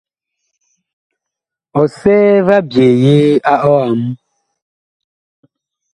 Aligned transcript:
Ɔsɛɛ 1.81 2.33
va 2.47 2.57
ɓyeye 2.69 3.15
a 3.53 3.53
ɔam. 3.71 4.01